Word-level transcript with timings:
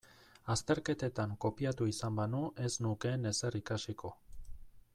Azterketetan 0.53 1.35
kopiatu 1.45 1.89
izan 1.91 2.17
banu 2.21 2.39
ez 2.69 2.71
nukeen 2.87 3.33
ezer 3.33 3.59
ikasiko. 3.61 4.13